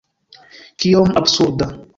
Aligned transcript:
Kiom 0.85 1.13
absurda! 1.23 1.73